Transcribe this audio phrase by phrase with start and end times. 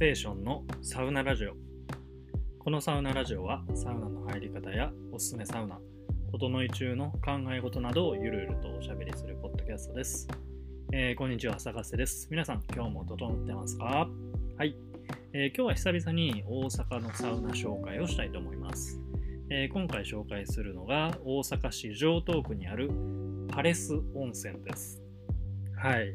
[0.00, 1.52] テーションのサウナラジオ。
[2.58, 5.78] このサウナラジオはサウナの入り方やおすすめサウナ
[6.32, 10.26] 整い中の考え事などをゆるゆるとおしゃべりするポッドキャストです、
[10.94, 12.28] えー、こんにちはサガステです。
[12.30, 14.08] 皆さん今日も整ってますか？
[14.56, 14.74] はい、
[15.34, 18.98] えー、今日は久々に大阪のサウナ紹介をしたいと思います、
[19.50, 22.90] えー、今回紹介するのが大阪市城東区にある
[23.50, 24.98] パレス温泉です。
[25.76, 26.14] はい。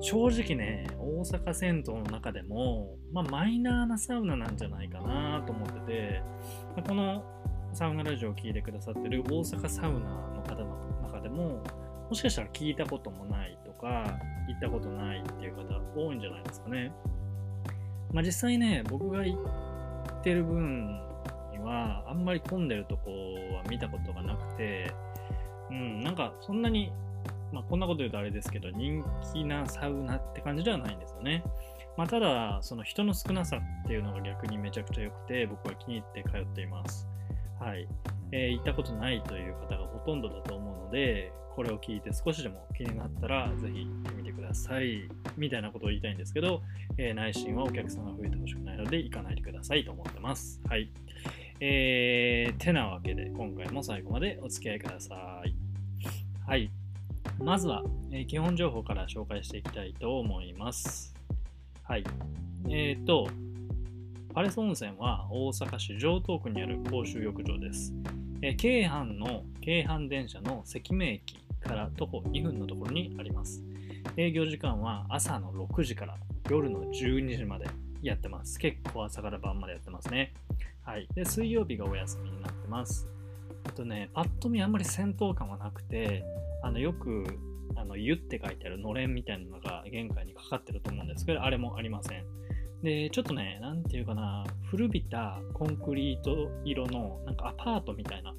[0.00, 6.22] 正直ね、大阪銭湯の中でも、まあ、マイナーなサウナなんじゃないかなと思ってて、
[6.86, 7.24] この
[7.72, 11.62] サウナラジオを聴いてくださってる大阪サウナの方の中でも、
[12.08, 15.62] もしかしたら聞いたこともないとか、行ったことないっていう方
[15.96, 16.92] 多いんじゃないですかね。
[18.12, 21.00] まあ、実際ね、僕が行ってる分
[21.52, 23.10] には、あんまり混んでるとこ
[23.54, 24.92] は見たことがなくて、
[25.70, 26.92] うん、なんかそんなに
[27.52, 31.42] まあ、こんなこと言うとあれですけど、人気なサウナって感じではないんですよね。
[31.96, 37.06] まあ、ただ、その人の少なさっていうのが逆にめちゃくちゃ良くて、僕は気に入って通っています。
[37.58, 37.88] はい。
[38.32, 45.08] えー、行ったことないという方がほとんどだと思うので、これを聞いて少しでも気になったら、ぜひ行ってみてください。
[45.38, 46.60] みたいなことを言いたいんですけど、
[46.98, 50.60] えー、内心はお客さんが増えてほしくないので、行かないでくださいと思ってます。
[50.68, 50.90] はい。
[51.60, 55.54] えー、てなわけで、今回も最後までお付き合いください。
[56.46, 56.70] はい。
[57.38, 61.14] まずは、えー、基本情報から紹介していきたいと思います。
[61.84, 62.04] はい。
[62.68, 63.28] えっ、ー、と、
[64.34, 67.92] パレス温泉は大阪市城東区にある公衆浴場です。
[68.42, 73.62] えー、京阪の京阪電車の関名駅から徒歩2分のところにあります。
[74.16, 76.16] 営業時間は朝の6時から
[76.50, 77.66] 夜の12時まで
[78.02, 78.58] やってます。
[78.58, 80.32] 結構朝から晩までやってますね。
[80.84, 81.08] はい。
[81.14, 83.08] で、水曜日がお休みになってます。
[83.64, 86.24] あとね、パッと見あんまり戦闘感はなくて、
[86.66, 87.24] あのよく
[87.76, 92.24] あの湯って書いてあるのれんみたいなのが玄関にかかってると思うんですけど、あれもありません。
[92.82, 98.34] で、ちょっとね、なんていうかな、古びたコンクリート色のなんかアパートみたいな、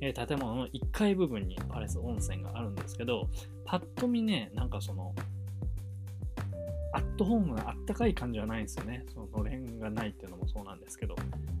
[0.00, 3.28] えー、建物の1階部分にパレス温泉があるんですけど、
[3.64, 5.14] パッと見ね、なんかその、
[6.92, 9.04] アットホームなあったかい感じはないんですよね。
[9.14, 11.14] そののれんがないっていうのもそうなんですけど、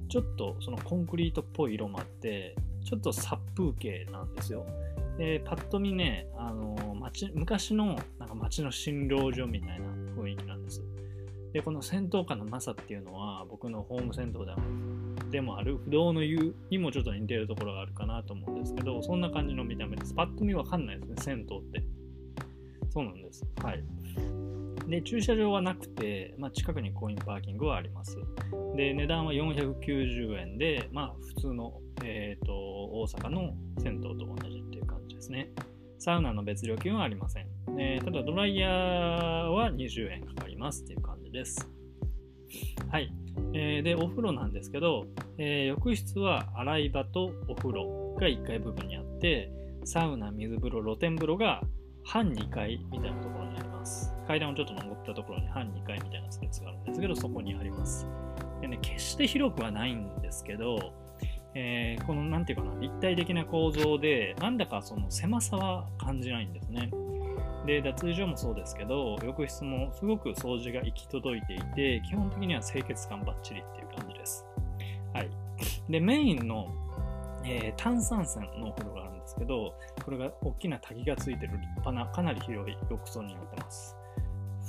[0.08, 4.66] ちょっとそのコンクリートっぽい色もあって、ちょっと殺風景なんですよ。
[5.18, 9.86] で、パッと見ね、あの町昔のなんか町の診療所みたいな
[10.16, 10.82] 雰囲気なんです。
[11.52, 14.56] で、この戦闘感のなさっていうのは、僕のホーム銭湯でも
[15.30, 20.14] でもある不動の湯にもちょっと似てるところがあるかなと思うんですけど、そんな感じの見た目です。
[20.14, 21.82] パッと見わかんないですね、銭湯って。
[22.90, 23.44] そうなんです。
[23.62, 23.84] はい。
[24.88, 28.16] で、駐車場はなくて、まあ、近くにコインパーキングはあります。
[28.74, 34.77] で、値段は490円で、まあ、普通の、えーと、大阪の銭湯と同じって
[35.18, 35.50] ですね。
[35.98, 37.46] サウナの別料金はありません。
[37.76, 41.68] えー、ただ、ドライヤーは20円かかりますっていう感じです。
[42.90, 43.12] はい。
[43.52, 45.06] えー、で、お風呂なんですけど、
[45.36, 49.50] えー、浴室は洗い場とお風呂が1階部分にあって、
[49.84, 51.62] サウナ、水風呂、露天風呂が
[52.04, 54.14] 半2階みたいなところにあります。
[54.28, 58.06] 階段をちょっと登ったところに半2階みたいなスペースがあるんですけど、そこにあります。
[58.60, 60.92] でね、決して広くはないんですけど、
[61.54, 66.90] えー、このなんていうかな、立体的な構造で、なんだかその狭さは感じないんですね。
[67.66, 74.46] で、脱衣所もそうですけど、浴室もすごく掃除が行き届いていて、基本的には清潔感ばっちりっていう感じです。
[75.12, 75.30] はい。
[75.90, 76.72] で、メインの、
[77.44, 83.97] えー、炭酸泉のお風呂があるんですけど、これが大きな滝がついてる立派な、かなり広い浴槽になってます。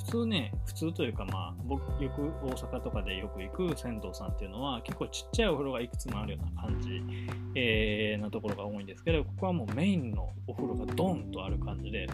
[0.09, 7.03] 普通ね、普通というかまあ、僕、よく大阪とかでよく行く銭湯さんっていうのは、結構ちっちゃいお風呂がいくつもあるような感じ、
[7.53, 12.07] えー、なところが多いんですけど、ここはもうメインのお風呂がドンとある感じで、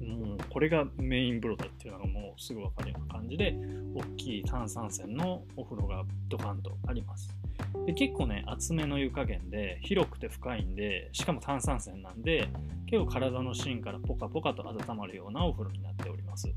[0.00, 3.54] もうこれがメイン風呂だっていうのがもうすぐわかるような感じで、
[3.94, 7.36] 大きい炭酸泉のお風呂がドカンとあります。
[7.84, 12.48] で結構ね、厚めの湯加減で、広くて深いんで、しかも炭酸泉なんで、
[12.86, 16.50] 結構体の芯からポカポカと温まるようなお風呂になっております。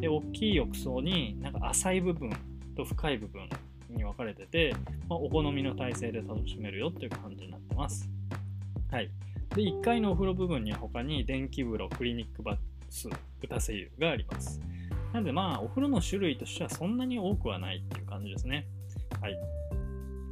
[0.00, 2.30] で大きい浴槽になんか浅い部分
[2.76, 3.48] と深い部分
[3.90, 4.74] に分かれてて、
[5.08, 8.08] まあ、お好みの体勢で楽しめるよっていう感じになってます。
[8.90, 9.10] はい。
[9.54, 12.56] で、1階のお風呂部分には他に電気風呂、クリニックバ
[12.88, 13.08] ス、
[13.48, 14.60] 打せ湯があります。
[15.12, 18.66] なのでまあ、お風呂の種類としてはそんなに多くはないっていう感じですね。
[19.20, 19.38] はい。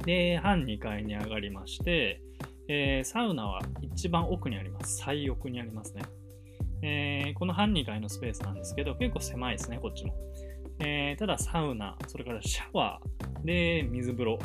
[0.05, 2.21] で、半2階に上がりまして、
[2.67, 4.97] えー、サウナは一番奥にあります。
[4.97, 6.03] 最奥にありますね。
[6.81, 10.15] えー、この半2階のスペースなんですけど、結構狭いですね、こっちも。
[10.79, 14.39] えー、ただ、サウナ、それからシャワー、で、水風呂、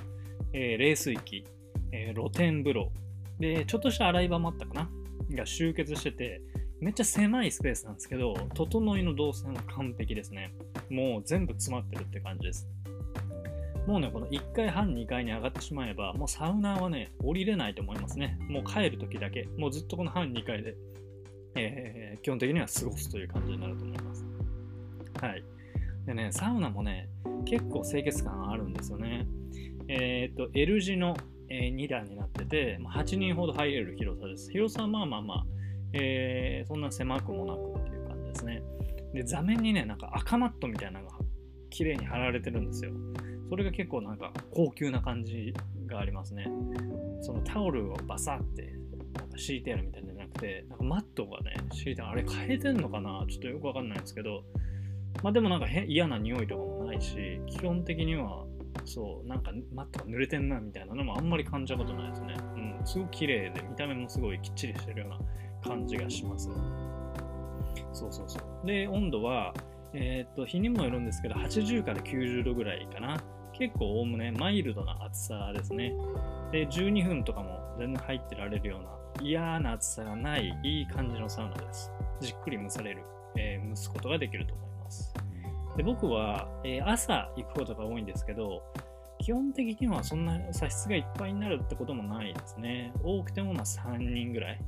[0.52, 1.44] えー、冷水器、
[1.92, 2.92] え露天風呂、
[3.38, 4.90] で、ちょっとした洗い場もあったかな？
[5.34, 6.40] が集結してて、
[6.80, 10.52] めっちゃ狭いスペースなんですけど、整いの動線は完璧ですね。
[10.90, 12.68] もう全部詰まってるって感じです。
[13.86, 18.38] もうね、この1階半、2階に上がってしまえば、もうサウナーはね、降りれないと思いますね。
[18.48, 20.74] もう帰るときだけ、もうずっとこの半2階で、
[21.56, 24.24] えー、基本的には過ごすという感じになると思います。
[25.20, 25.44] はい。
[26.06, 27.08] でね、サウナもね、
[27.44, 29.26] 結構清潔感あるんですよね。
[29.88, 31.16] えっ、と、L 字の、
[31.48, 34.50] え、2段になってて、8人ほど入れる広さです。
[34.50, 35.46] 広さはまあまあまあ、
[35.92, 38.62] えー、そんな狭くもなくっていう感じですね。
[39.14, 41.16] で、座面にね、なんか赤マットみたいなのが
[41.70, 42.92] 綺麗に貼られてるんですよ。
[43.48, 45.54] それが結構なんか高級な感じ
[45.86, 46.48] がありますね。
[47.20, 48.74] そのタオルをバサって
[49.14, 53.24] なんか敷いてあるみたいなくて、なんかマットがね、敷いてあれ変えてんのかな？
[53.28, 54.44] ちょっとよくわかんないんですけど、
[55.22, 58.44] まあでもなんか嫌な匂いとかもないし、基本的には
[58.84, 62.34] そう、なんかマットが濡れてんなみたいなのもあんまり感じたことないですね。
[62.78, 65.18] うん、すごく綺麗で、見た目もすごいきっちりしてるような
[65.68, 66.48] 感じがします。
[67.92, 68.66] そうそうそう。
[68.66, 69.54] で、温度は、
[69.94, 73.22] えー、っと、日にもよるんですけど、80から90度ぐらいかな。
[73.54, 75.94] 結構おおむねマイルドな暑さですね。
[76.52, 78.88] で、12分とかも全然入ってられるような
[79.22, 81.90] 嫌な暑さがないいい感じのサウナです。
[82.20, 83.02] じっくり蒸される、
[83.36, 85.14] えー、蒸すことができると思います。
[85.76, 88.62] で僕は、えー、朝行くことが多いんですけど、
[89.18, 92.92] 基本的にはそんな差室がいっぱいになるってこともないですね。
[93.02, 94.60] 多くてもま3人ぐらい。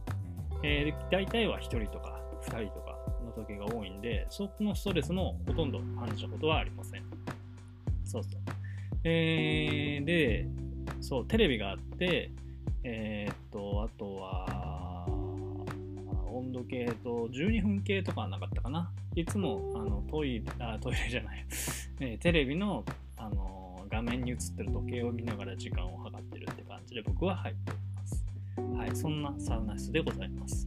[0.62, 7.02] えー、大体は1人とか2人とかの時が多いんで、そこのストレスもほとんど感じたことはありません。
[8.04, 8.40] そうそう。
[9.04, 10.48] えー、で、
[11.00, 12.32] そう、テレビがあって、
[12.90, 15.06] えー、っと、あとは、
[16.32, 18.90] 温度計と12分計とかはなかったかな。
[19.14, 21.44] いつもあのトイレ、あ、トイレじゃない、
[22.00, 22.84] えテレビの
[23.18, 28.24] あの画面に映ってる時計を見ながら時間を計ってるって感じで僕は入っております。
[28.78, 30.66] はい、そんなサウナ室でございます。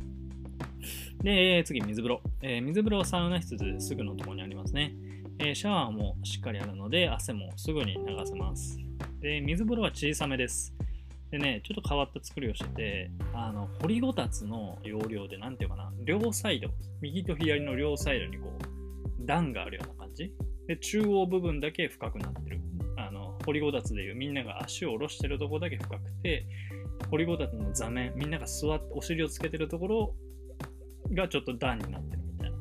[1.23, 2.21] で、次、水風呂。
[2.41, 4.93] えー、水風呂はサウナ室ですぐのところにありますね。
[5.39, 8.79] えー、シャワーもしっかりあるので、汗もすぐに流せます。
[9.21, 10.80] で、水風呂は小さめです。
[11.31, 16.69] でね、ちょっと変わった作りをしてて、あの、掘りごたつの容量で、なんていうかな、両サイド、
[16.99, 20.33] 右と左の両サイドにこう、段があるような感じ。
[20.67, 22.59] で、中央部分だけ深くなってる。
[22.97, 26.45] あの、掘りごたつでいうみんなが足を下ろしてるとこだけ深くて、
[27.09, 30.15] 掘りごたつの座面、みんなが座って、お尻をつけてるところ
[31.13, 32.57] がちょっと段になってるみたいな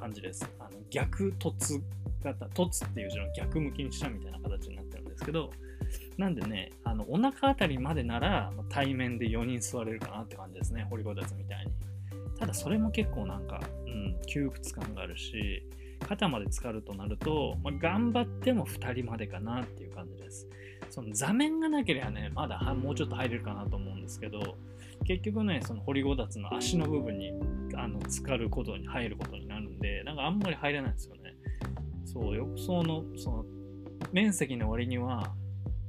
[0.00, 0.48] 感じです。
[0.58, 1.82] あの逆凸
[2.22, 5.50] 型、凸っていう字の逆向きにしたみたいな形になってるんですけど、
[6.18, 11.72] なんでね、あのお腹あたりまでなら対面で4人座れるかなって感じですね、掘りごたつみたいに。
[12.38, 15.62] ただそれも結構なんか、うん、窮屈感があるし、
[16.02, 20.48] 肩まで浸かるとなると、まあ、頑張っても2人までかなっていう感じです。
[20.90, 24.56] その座面がなければね、まだもうちょっと入れるかなと思うんですけど、
[25.04, 27.32] 結局ね、その掘りごたつの足の部分に
[27.74, 31.34] あの浸かることに入ることになるんで、なんかあんまり入れないんですよね。
[32.04, 33.44] そう、浴槽のその
[34.12, 35.32] 面積の割には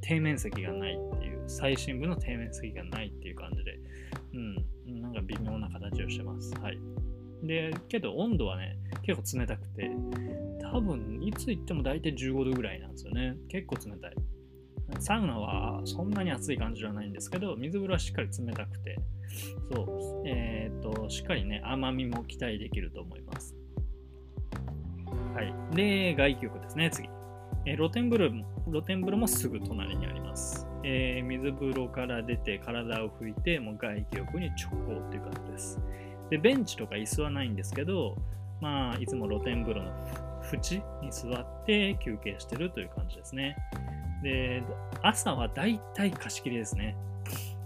[0.05, 3.79] 底面積がないっていう、最深部の底面積がないっていう感じで、
[4.33, 6.53] うん、なんか微妙な形をしてます。
[6.61, 6.79] はい。
[7.43, 9.91] で、けど温度はね、結構冷たくて、
[10.71, 13.35] 多分いつ行っても大体15度ぐらいなんですよね。
[13.49, 14.15] 結構冷たい。
[14.99, 18.97] サウナはそんなに暑い感じではないんですけど、水風呂はしっかり冷たくて、
[19.71, 23.55] そう、えっ、と、しっかりね、甘みも期待できると思います。
[25.33, 25.75] はい。
[25.75, 27.09] で、外気浴ですね、次。
[27.65, 30.67] えー、露天風呂も、露天風呂もすぐ隣にあります。
[30.83, 35.79] えー、水風呂から出て体を拭いて、もう外気浴に直行っていう感じです。
[36.29, 38.17] で、ベンチとか椅子はないんですけど、
[38.61, 39.91] まあ、いつも露天風呂の
[40.51, 43.55] 縁に座って休憩してるという感じですね。
[44.23, 44.63] で、
[45.01, 46.95] 朝はだいたい貸し切りですね。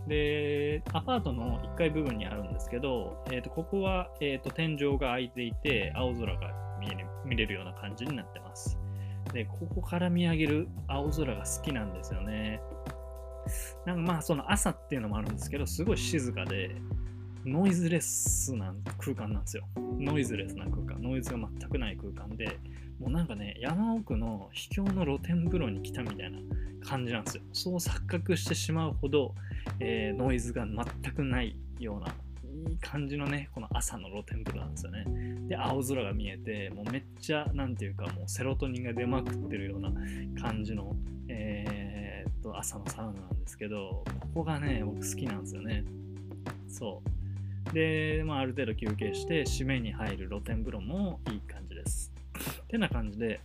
[0.08, 8.78] で、アパートの1階部分にあるんですけど、えー、とここは、えー、と天井が開いていて、青空が見れ見れるような感じになってます。
[9.34, 12.62] で、ここから見上げる青空が好きなんですよね。
[13.86, 16.76] なんかまあ、その朝っていうのもあるんですけど、すごい静かで、
[17.46, 19.64] ノイズレスな空間なんですよ。
[20.00, 21.02] ノイズレスな空間。
[21.02, 22.60] ノイズが全くない空間で、
[23.00, 26.40] もうなんかね、山奥の秘境の露天風呂に来たみたいな
[26.86, 27.44] 感じなんですよ。
[27.54, 29.34] そう錯覚してしまうほど、
[29.80, 32.14] えー、ノイズが全くないような、
[32.70, 35.06] いい感じのね、この朝の露天風呂なんですよね。
[35.48, 39.92] で、青空が見えて、もうめっちゃ、なんていうか、もうセロトニンが出まくってるような
[40.42, 40.96] 感じの、
[41.28, 45.84] えー、っと、朝のサウナなんですけど、ここがね、僕好きなんですよね。
[46.68, 47.02] そ
[47.72, 47.74] う。
[47.74, 52.12] で、まあ、ある程度休憩して、締めに入る露天風呂もいい感じです。
[52.68, 53.40] てな感じで、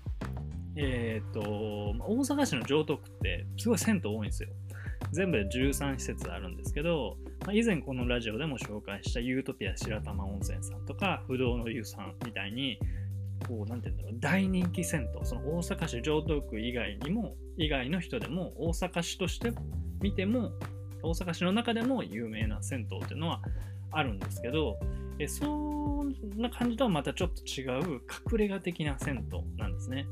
[0.76, 4.48] えっ、と、大阪市の城東区ってすごい銭湯多いんですよ。
[5.12, 12.78] 全部で13施設あるんですけど、ま、以前このラジオでも紹介したユートピア白玉温泉さんとか不動の湯さんみたいに
[13.48, 19.52] こうなんて言うんだろう大人気銭湯その大阪市城東区以外にも以外の人でも大阪市として
[20.00, 20.52] 見ても
[21.02, 23.40] 大阪市の中でも有名な銭湯っていうのは
[23.90, 24.78] あるんですけど
[25.18, 30.06] えそんな感じとはまたちょっと違う隠れ家的な銭湯なんですね。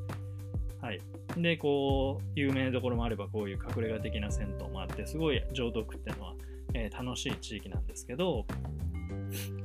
[0.80, 1.00] はい。
[1.36, 6.34] で、こう、有名どころもあれば、こういう隠れ家的な銭湯もあって、すごい浄土区っていうのは、
[6.74, 8.46] えー、楽しい地域なんですけど、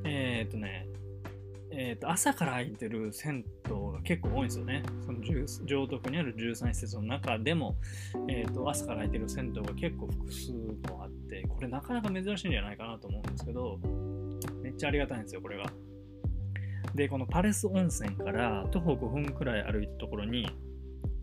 [0.03, 0.87] えー、っとね、
[1.71, 4.83] えー、と朝から空いてる銭湯が結構多いんですよね。
[5.05, 5.19] その
[5.65, 7.75] 浄土区にある13施設の中でも、
[8.29, 13.79] えー、と朝から空いてる銭湯が結構複数もあって、これなかなか珍しいんじゃないかなと思うんですけど、
[14.61, 15.65] めっちゃありがたいんですよ、これが。
[16.93, 20.47] で、このパレス温泉から徒歩5分くらい歩いたところに、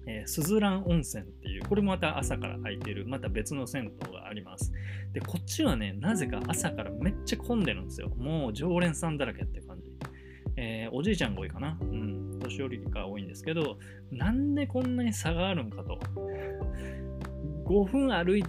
[0.06, 4.72] えー、スズラン温泉っていう、これもまた朝から空いてる、また別の銭湯があります。
[5.12, 8.08] で、こっちはね、なぜか朝からめっちゃ混んでるんですよ。
[8.16, 9.90] もう常連さんだらけって感じ。
[10.56, 11.78] えー、おじいちゃんが多いかな。
[11.80, 13.78] うん、年寄りが多いんですけど、
[14.10, 15.98] なんでこんなに差があるんかと。
[17.64, 18.44] 5分歩い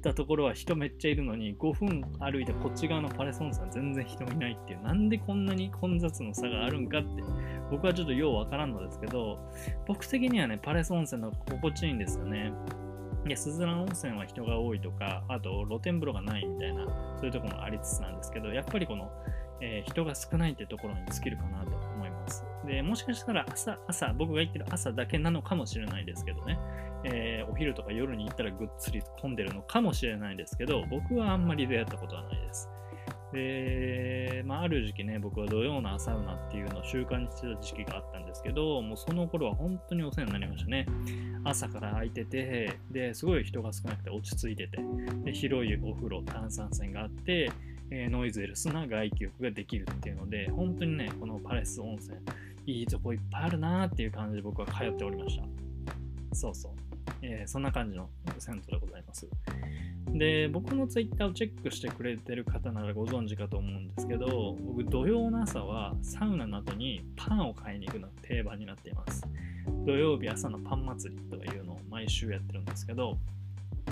[0.00, 7.22] たところは人めっちゃいるのに、5分歩いてこっち側のパレス温泉全然人いないっていう、なんでこんなに混雑の差があるんかって
[7.70, 9.38] 僕はちょっとようわからんのですけど、
[9.86, 12.52] 僕的にはね、パレス温泉の心地いいんですよね。
[13.26, 16.84] いや、スズラン温泉は人が多いとか、あと露天風呂がないみたいな、
[17.16, 19.10] そういうところもありつつなんですけど、やっぱりこの、
[19.60, 22.44] えー、人が少ないってところに尽きるかなと思います。
[22.66, 26.58] で、もしかしたら朝、朝、僕が言ってる朝だけなのかもしれないですけどね、
[27.04, 32.68] えー、お昼とか夜に行ったらぐっつり混んでるのかもしれないですけど、僕はあんまり出会ったことはないです。
[33.32, 40.86] で、まあ、ある時期ね、僕は土曜のサウナっていうのを習慣にしてた時期があったんですけど、もうその頃は本当にお世話になりましたね。
[41.44, 44.78] 朝から空いてて、で、すごい人が少なくて落ち着いてて、
[45.24, 47.50] で広いお風呂、炭酸泉があって、
[47.90, 52.16] えー、ノイズレスな外気浴ができるっていうので、本当にね、このパレス温泉、
[52.66, 55.44] いいとこいっぱいあるなーっていう感じで僕は通っておりました。
[56.32, 56.87] そうそう。
[57.22, 59.28] えー、そんな感じの銭湯でございます。
[60.12, 69.22] で、僕のツイッターをチェックしてくれてる方ならご存知かと思うんですけど、僕土曜の朝はサウナの後にパンを買いに行くのが定番になっています。
[69.84, 73.18] 土曜日朝のパン祭りというのを毎週やってるんですけど、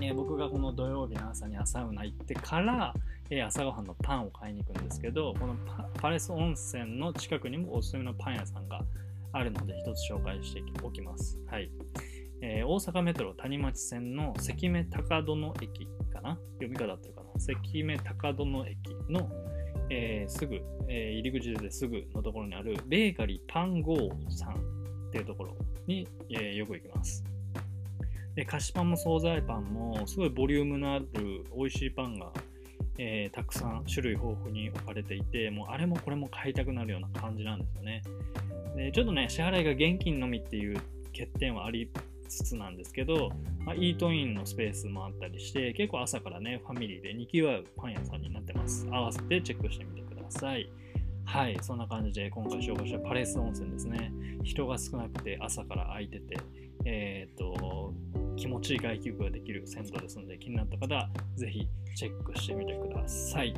[0.00, 2.94] ね、僕がこの土曜日の朝にサウナ行ってから、
[3.30, 5.56] え朝ごはんのパンを買いに行くんですけど、この
[6.00, 8.82] パレス温泉の近くにもおすすめのパン屋さんが
[9.32, 11.38] あるので、一つ紹介しておきます。
[11.46, 11.70] はい。
[12.42, 16.38] えー、大阪メトロ谷町線の関目高殿駅かな？
[16.54, 17.40] 読み方ってるかな？
[17.40, 18.76] 関目高殿駅
[19.08, 19.30] の、
[19.90, 27.24] えー、すぐ、えー、入り口ですぐのところにあるベーカリーパンゴーさんっていうところに、えよく行きます。
[28.34, 31.06] で菓子パンも惣菜パンもすごいボリュームのある
[31.56, 32.32] 美味しいパンが、
[32.98, 38.02] えたくさん種類豊富に置かれていてもうあれもこれも買いたくなるような感じなんですよね。
[38.76, 40.76] でちょっとね支払いが現金のみっていう
[41.12, 41.90] 欠点はあり
[42.26, 43.30] つつなんですけど、
[43.61, 48.87] まあ、イートインのスペースもあったりして、結構朝からね、ファミリーでにぎわうパン屋さんになってます。
[48.90, 50.71] 合わせてチェックしてみてください。
[51.25, 54.12] はい、そんな感じで今回紹介したパレス温泉ですね。
[54.45, 56.38] 人が少なくて朝から空いてて、
[56.85, 57.92] えっ、と、
[58.37, 63.54] 気持ちいい外気浴ができる銭湯ですので、気になった方、ぜひチェックしてみてください。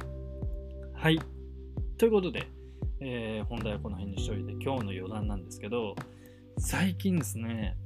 [0.95, 1.21] はい。
[1.99, 2.47] ということで、
[3.01, 5.95] えー、本題はこの辺にしておいて、今日の余談なんですけど、
[6.59, 7.77] 最近ですね、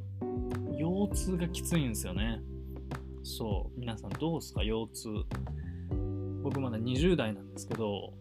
[0.78, 2.40] 腰痛がきついんですよね。
[3.22, 5.08] そう、皆さんどうですか、腰痛。
[6.42, 8.12] 僕まだ20代なんですけど、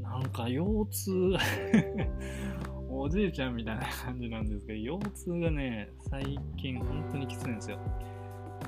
[0.00, 1.12] なんか腰痛
[2.90, 7.78] おじいちゃんみたいな感じなんですけど、腰痛がね、最近本当にきついんですよ。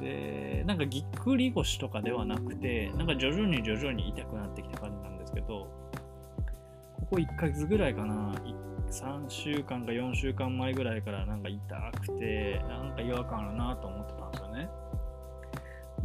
[0.01, 5.69] で、なんかぎっくり腰とかではなくて、なんか徐々に徐々に痛くなってきた感じなんですけど、
[6.97, 8.35] ここ1ヶ月ぐらいかな、
[8.91, 14.69] 3週間か4週間前ぐらいからなんか痛くて、なんか違和感あるなと思ってたんですよね。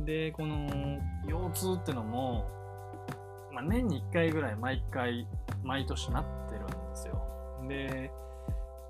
[0.06, 0.68] で、この
[1.28, 2.50] 腰痛ってのも、
[3.52, 5.28] まあ、年に1回ぐらい毎回、
[5.64, 7.22] 毎年なってるんですよ。
[7.68, 8.12] で、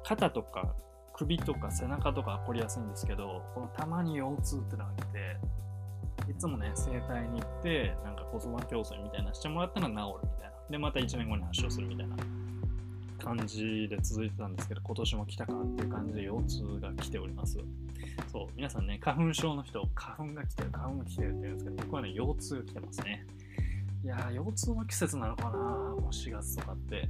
[0.03, 0.75] 肩とか
[1.19, 5.37] 首とか背中とか凝りやすいんですけど、このたまに腰痛ってのが来て、
[6.31, 10.51] いつもね、整体に行って、なんか子育て競争みたいなしてもらったら治るみたいな。
[10.69, 12.15] で、また1年後に発症するみたいな
[13.19, 17.59] 感じで続いてたんですけど、今年も来たかっていう感じで腰痛が来ております。
[18.31, 23.25] そう、皆さんね、花粉症の人、花粉が来てる、花粉が来てるって言うんですけど、僕はね、腰痛が来てますね。
[24.03, 27.09] いやー、腰痛の季節なのかなもう4月とかって。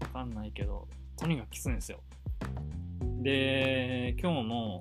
[0.00, 2.00] わかんないけど、とにかくきついんですよ。
[3.22, 4.80] で、今日も、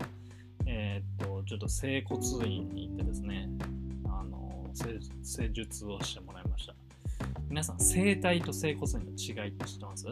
[0.66, 3.50] えー、っと、ちょっと整骨院に行ってですね、
[4.06, 4.70] あの、
[5.24, 6.76] 施術をしてもらいました。
[7.50, 10.08] 皆さん、整体と整骨院の違いって知ってます？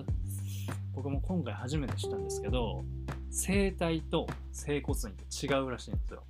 [0.93, 2.83] 僕も今回初めて知ったんですけど、
[3.31, 6.23] 整体と整骨院って違うらしいんですよ。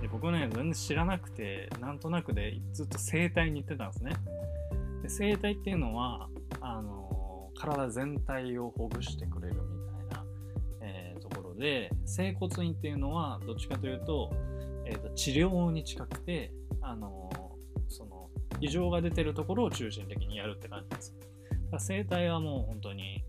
[0.00, 4.12] で僕ね、全然知らなくて、なんとなくでずっと整体に行ってたんですね。
[5.02, 6.28] で整体っていうのは、
[6.60, 9.60] あの体全体をほぐしてくれるみ
[10.08, 10.24] たいな、
[10.80, 14.32] えー、ところで、整骨院っていうのは、どっちかというと、
[14.84, 16.50] えーと、治療に近くて、
[16.80, 17.30] あの
[17.88, 18.28] その
[18.60, 21.14] 異常が出てるところを中心的にやるって感じです。
[21.70, 23.24] だ整体はもう本当に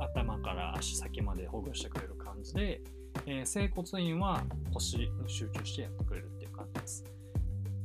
[0.00, 2.80] 頭から足先までほぐしてくれる感じで、
[3.26, 7.04] えー、整骨院は腰に集中してやってくれるっていう感じです。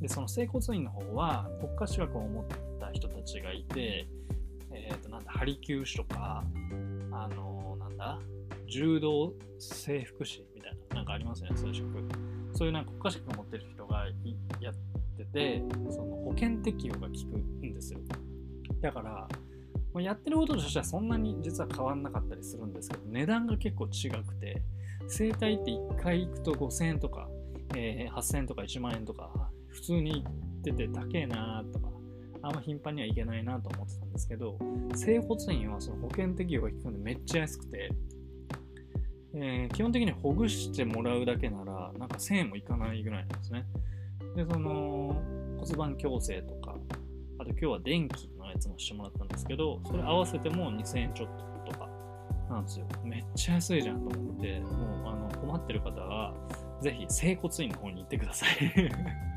[0.01, 2.45] で、その整骨院の方は国家資格を持っ
[2.79, 4.07] た人たちがいて、
[4.73, 6.43] えっ、ー、と、なんだ、ハリキュー師とか、
[7.11, 8.19] あのー、なんだ、
[8.67, 11.87] 柔道整復師みたいな、なんかありますよね、そういう職。
[12.53, 14.05] そういうなんか国家資格を持ってる人が
[14.59, 14.90] やって
[15.25, 17.99] て、その保険適用が効くんですよ。
[18.81, 19.27] だから、
[20.01, 24.61] やってることとしてはそんなに実は変わんなかったりするんですけど、値段が結構違くて、
[25.07, 27.27] 整体って1回行くと5000円とか、
[27.75, 29.29] えー、8000円とか1万円とか、
[29.67, 31.89] 普通に行ってて高えなとか、
[32.43, 34.57] あんま頻繁には行けないなと思ってたんですけど、
[34.95, 37.91] 整骨院はその保険適用が効くんでめっちゃ安くて、
[39.33, 43.65] えー、基本的にほぐしてもらうだけなら、なんか1000円もいかないぐらいなんですね。
[44.35, 45.21] で、その
[45.59, 46.75] 骨盤矯正とか、
[47.39, 51.89] あと今日は電気のやつもしてもらったんですけど、それ合わせても2000円ちょっととか
[52.49, 52.85] なんですよ。
[53.03, 56.33] めっちゃ安いじゃんと思って、もうあの困ってる方は、
[56.81, 58.49] ぜひ整骨院の方に行ってください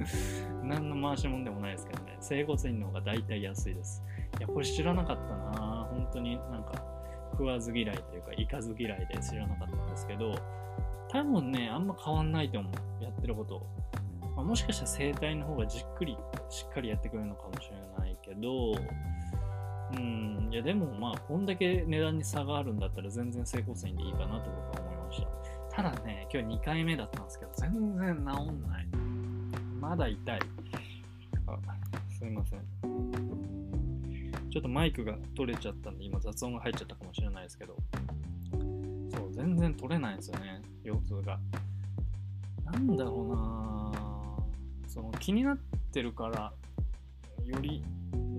[0.64, 4.02] 何の回しもんでもないですけどね、整骨院の方が大体安いです。
[4.38, 6.82] いや、これ知らなかったな本当になんか
[7.32, 10.34] 食わず嫌いというか、行かず嫌いで知らなかったんですけど、
[11.08, 13.04] 多分ね、あんま変わんないと思う。
[13.04, 13.66] やってること。
[14.36, 16.16] まあ、もしかしたら整体の方がじっくり
[16.50, 18.74] しっかりやってくれるのかもしれないけど、
[19.92, 25.76] うん、いやでもまあ、こんだけ値段に差があるんだったら全然整骨院でいいかなと僕は思いました。
[25.76, 28.24] ただね、今日2回目だったんですけど、全然治ん
[28.68, 28.86] ない。
[29.80, 30.40] まだ痛い。
[31.46, 31.58] あ
[32.08, 32.60] すいません。
[34.50, 37.76] ちょっとマイクが取れちゃったんで、今雑音が入っちゃったかもしれないですけど、
[38.52, 41.40] そう、全然取れないんですよね、腰痛が。
[42.64, 44.13] なんだろうな
[44.94, 45.58] その気になっ
[45.92, 46.52] てるから
[47.44, 47.82] より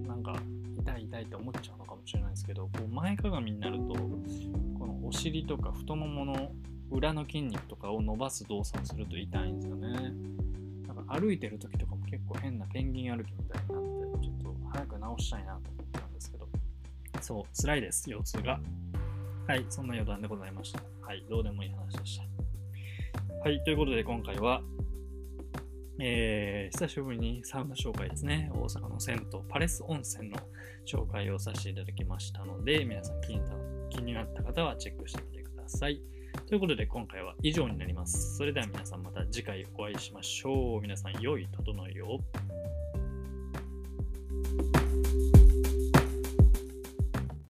[0.08, 0.34] なんか
[0.80, 3.94] 痛い痛いって思っちゃうのかもしれないですけどこう前かがみになると
[4.80, 6.52] このお尻とか太ももの
[6.89, 10.13] 裏の筋肉とかを伸ばす動作をすると痛いんですよね。
[10.88, 16.48] なんか歩いてる時とかも結構変なペンギン歩きみたいになってちょっと早く直したいなと思ったんですけど。
[17.20, 18.62] そう辛いです腰痛が。
[19.48, 20.82] はいそんな余談でございました。
[21.02, 22.24] はいどうでもいい話でした。
[23.44, 24.62] はいということで今回は
[25.99, 28.51] えー、久しぶりにサウナ紹介ですね。
[28.53, 30.38] 大阪の銭湯、パレス温泉の
[30.86, 36.01] 紹介をさせていただきましたので、皆さん気になった気になった方はチェックしてみてください。
[36.47, 38.36] ということで今回は以上になります。
[38.36, 40.81] それでは皆さんまた次回お会いしましょう。
[40.81, 42.19] 皆さん良い整いを。